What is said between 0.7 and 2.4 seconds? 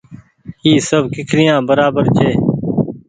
سب ڪيکريآن برابر ڇي۔